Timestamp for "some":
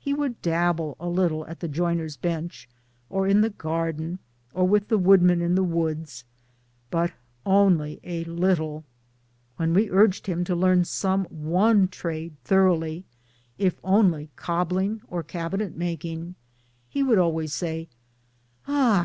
10.84-11.26